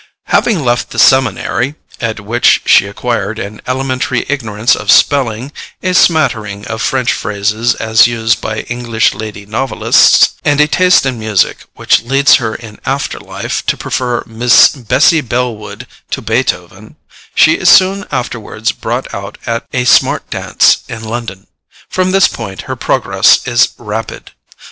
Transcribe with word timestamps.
Having 0.29 0.61
left 0.63 0.89
the 0.89 0.97
Seminary 0.97 1.75
at 1.99 2.19
which 2.19 2.63
she 2.65 2.87
acquired 2.87 3.37
an 3.37 3.61
elementary 3.67 4.25
ignorance 4.27 4.75
of 4.75 4.89
spelling, 4.89 5.51
a 5.83 5.93
smattering 5.93 6.65
of 6.65 6.81
French 6.81 7.13
phrases 7.13 7.75
as 7.75 8.07
used 8.07 8.41
by 8.41 8.61
English 8.61 9.13
lady 9.13 9.45
novelists, 9.45 10.29
and 10.43 10.59
a 10.59 10.67
taste 10.67 11.03
for 11.03 11.11
music 11.11 11.65
which 11.75 12.01
leads 12.01 12.37
her 12.37 12.55
in 12.55 12.79
after 12.83 13.19
life 13.19 13.63
to 13.67 13.77
prefer 13.77 14.23
Miss 14.25 14.69
BESSIE 14.69 15.21
BELLWOOD 15.21 15.85
to 16.09 16.21
BEETHOVEN, 16.23 16.95
she 17.35 17.53
is 17.59 17.69
soon 17.69 18.03
afterwards 18.11 18.71
brought 18.71 19.13
out 19.13 19.37
at 19.45 19.65
a 19.71 19.85
smart 19.85 20.27
dance 20.31 20.77
in 20.89 21.03
London. 21.03 21.45
From 21.89 22.09
this 22.09 22.27
point 22.27 22.61
her 22.63 22.75
progress 22.75 23.45
is 23.47 23.69
rapid. 23.77 24.31